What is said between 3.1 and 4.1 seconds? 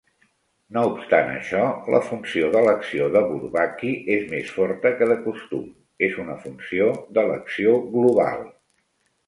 de Bourbaki